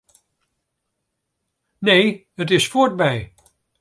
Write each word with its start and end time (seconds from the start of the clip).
Nee, 1.87 2.09
it 2.43 2.49
is 2.57 2.67
fuortby. 2.71 3.13